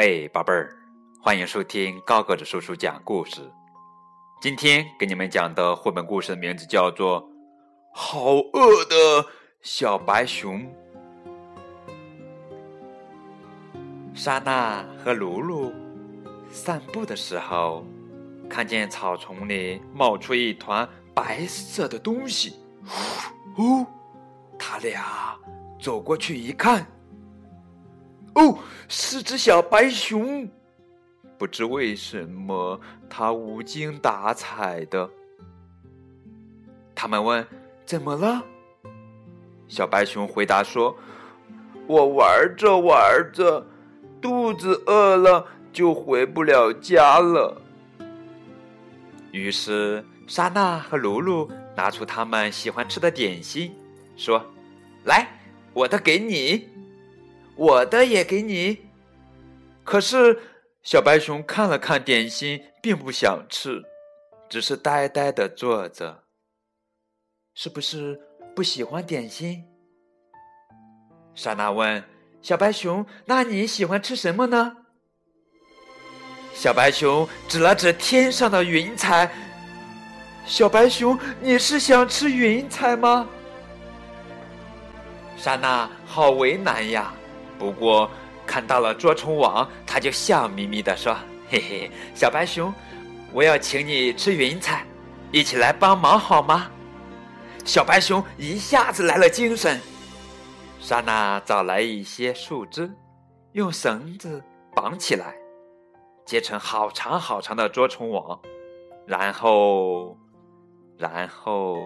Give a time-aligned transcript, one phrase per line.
[0.00, 0.76] 嘿，宝贝儿，
[1.20, 3.40] 欢迎收听高个子叔叔讲故事。
[4.40, 7.20] 今天给你们讲的绘本故事的名字叫做
[7.92, 9.26] 《好饿的
[9.60, 10.60] 小白熊》。
[14.14, 15.72] 莎娜和露露
[16.48, 17.84] 散步的时候，
[18.48, 22.54] 看见草丛里冒出一团白色的东西。
[23.56, 23.84] 哦，
[24.56, 25.36] 他俩
[25.80, 26.86] 走过去一看。
[28.38, 28.56] 哦，
[28.88, 30.48] 是只小白熊，
[31.36, 35.10] 不知为什么它无精打采的。
[36.94, 37.44] 他们问
[37.84, 38.44] ：“怎么了？”
[39.66, 40.96] 小白熊回答说
[41.88, 43.66] ：“我玩着玩着，
[44.20, 47.60] 肚子饿了，就回不了家了。”
[49.32, 53.74] 于是，莎娜和露露拿出他们喜欢吃的点心，
[54.16, 54.40] 说
[55.02, 55.26] ：“来，
[55.72, 56.68] 我的给你。”
[57.58, 58.86] 我的也给你。
[59.84, 60.40] 可是
[60.82, 63.82] 小白熊看了看点心，并不想吃，
[64.48, 66.24] 只是呆呆的坐着。
[67.54, 68.20] 是不是
[68.54, 69.64] 不喜欢点心？
[71.34, 72.02] 莎娜问
[72.40, 74.76] 小白熊：“那你喜欢吃什么呢？”
[76.54, 79.30] 小白熊指了指天上的云彩。
[80.46, 83.28] 小白熊，你是想吃云彩吗？
[85.36, 87.12] 莎娜好为难呀。
[87.58, 88.08] 不过
[88.46, 91.16] 看到了捉虫网，他就笑眯眯地说
[91.50, 92.72] ：“嘿嘿，小白熊，
[93.32, 94.86] 我要请你吃云彩，
[95.32, 96.70] 一起来帮忙好吗？”
[97.64, 99.78] 小白熊一下子来了精神。
[100.80, 102.90] 莎娜找来一些树枝，
[103.52, 104.42] 用绳子
[104.74, 105.34] 绑起来，
[106.24, 108.40] 结成好长好长的捉虫网，
[109.04, 110.16] 然后，
[110.96, 111.76] 然后，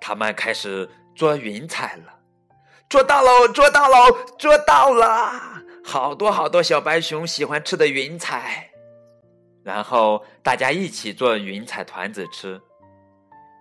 [0.00, 2.17] 他们开始捉云彩了。
[2.88, 3.46] 捉到喽！
[3.48, 4.18] 捉到喽！
[4.38, 5.30] 捉到了！
[5.84, 8.70] 好多好多小白熊喜欢吃的云彩，
[9.62, 12.58] 然后大家一起做云彩团子吃。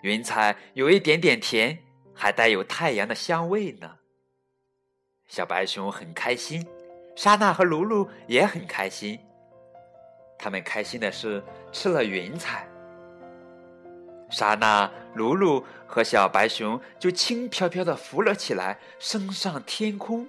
[0.02, 1.78] 云彩有一点点甜，
[2.14, 3.96] 还带有太阳的香味呢。
[5.28, 6.66] 小白熊很开心，
[7.16, 9.20] 莎娜和露露也很开心。
[10.40, 12.66] 他们开心的是吃了云彩。
[14.30, 20.28] 莎娜、露露和小白熊就轻飘飘的浮了起来，升上天空。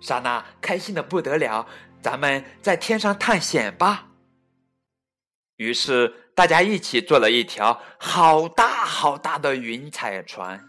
[0.00, 1.66] 莎娜开心的不得了，
[2.00, 4.06] 咱们在天上探险吧。
[5.56, 10.68] 于是大家一起做了一条好大好大的云彩船，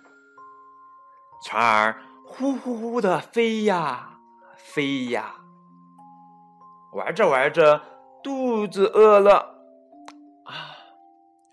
[1.46, 4.18] 船儿呼呼呼的飞呀
[4.56, 5.36] 飞呀，
[6.94, 7.82] 玩着玩着，
[8.24, 9.57] 肚子饿了。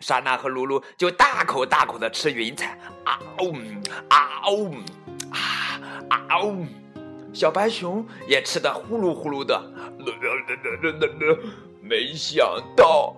[0.05, 3.55] 莎娜和露露就大口大口的吃云彩，啊呜
[4.11, 4.75] 啊呜
[5.31, 6.67] 啊啊呜！
[7.33, 9.59] 小白熊也吃的呼噜呼噜的。
[11.81, 13.17] 没想到，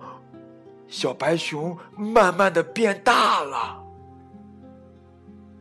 [0.87, 3.83] 小白熊慢慢的变大了。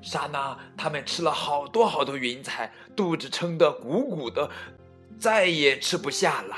[0.01, 4.49] 莎娜他们吃了好多好多云彩，肚子撑得鼓鼓的，
[5.19, 6.55] 再也吃不下了。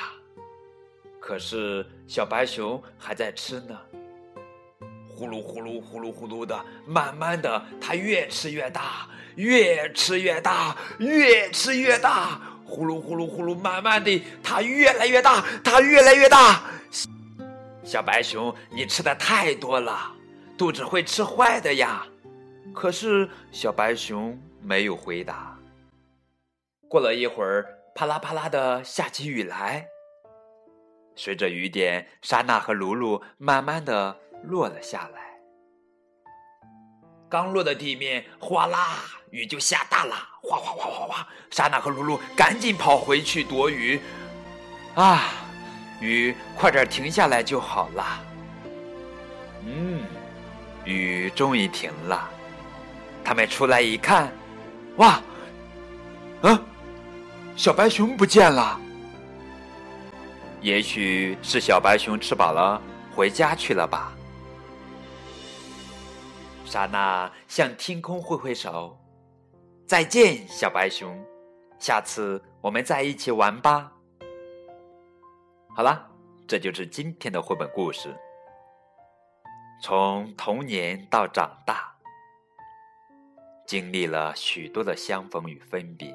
[1.18, 3.74] 可是小白熊还在吃呢。
[5.18, 12.40] 呼噜呼噜呼噜呼噜的，慢慢的，它越吃越大，越吃越大，越吃越大。
[12.64, 16.62] 呼噜呼噜呼噜，慢慢的，它越来越大，它越来越大。
[17.82, 20.14] 小白熊，你吃的太多了，
[20.56, 22.06] 肚子会吃坏的呀。
[22.72, 25.58] 可是小白熊没有回答。
[26.88, 29.88] 过了一会儿，啪啦啪啦的下起雨来。
[31.16, 34.16] 随着雨点，莎娜和露露慢慢的。
[34.44, 35.20] 落了下来，
[37.28, 39.00] 刚落的地面哗啦，
[39.30, 41.28] 雨就下大了，哗哗哗哗哗！
[41.50, 44.00] 莎娜和露露赶紧跑回去躲雨。
[44.94, 45.24] 啊，
[46.00, 48.24] 雨快点停下来就好了。
[49.64, 50.02] 嗯，
[50.84, 52.30] 雨终于停了。
[53.22, 54.32] 他们出来一看，
[54.96, 55.20] 哇，
[56.40, 56.62] 啊，
[57.54, 58.80] 小白熊不见了。
[60.62, 62.80] 也许是小白熊吃饱了，
[63.14, 64.12] 回家去了吧。
[66.68, 68.94] 莎娜向天空挥挥手，
[69.86, 71.18] 再见，小白熊，
[71.78, 73.90] 下次我们再一起玩吧。
[75.74, 76.06] 好了，
[76.46, 78.14] 这就是今天的绘本故事。
[79.80, 81.96] 从童年到长大，
[83.66, 86.14] 经历了许多的相逢与分别，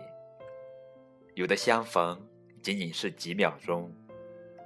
[1.34, 2.24] 有的相逢
[2.62, 3.92] 仅仅是几秒钟，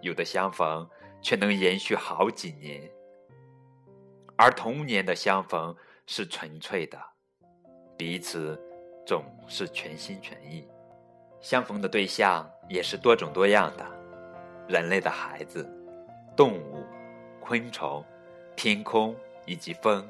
[0.02, 0.86] 有的相逢
[1.22, 2.92] 却能延续好几年。
[4.38, 5.76] 而童年的相逢
[6.06, 7.02] 是纯粹的，
[7.98, 8.60] 彼此
[9.06, 10.68] 总是全心全意。
[11.42, 13.86] 相逢的对象也是多种多样的，
[14.68, 15.68] 人类的孩子、
[16.36, 16.86] 动物、
[17.40, 18.06] 昆虫、
[18.56, 20.08] 天空以及风。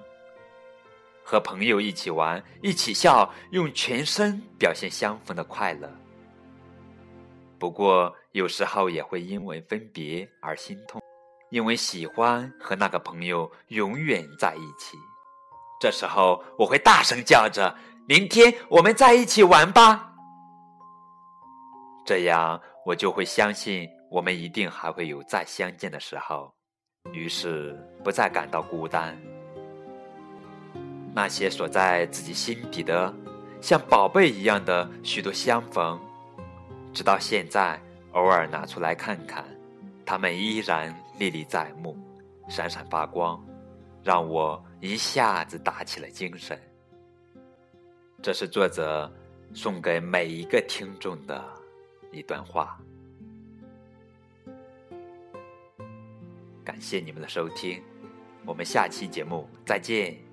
[1.24, 5.90] 和朋友一起玩，一起笑，用全身表现相逢的快乐。
[7.60, 11.02] 不过，有时候也会因为分别而心痛，
[11.50, 14.98] 因为喜欢和那个朋友永远在一起。
[15.80, 17.76] 这时候，我会大声叫着
[18.10, 20.12] ：“明天我们在一起玩吧！”
[22.06, 26.54] 这样，我就会相信我们一定还会有再相见的时候，
[27.12, 29.16] 于是不再感到孤单。
[31.14, 33.14] 那些锁在自己心底的，
[33.62, 36.00] 像宝贝一样的许多相逢，
[36.94, 37.80] 直到现在，
[38.14, 39.44] 偶尔拿出来看看，
[40.08, 41.98] 它们依然历历在目，
[42.48, 43.46] 闪闪发光，
[44.02, 46.58] 让我一下子打起了精神。
[48.22, 49.12] 这是作者
[49.54, 51.44] 送给每一个听众的
[52.14, 52.80] 一段话。
[56.64, 57.84] 感谢你们的收听，
[58.46, 60.27] 我们下期节目再见。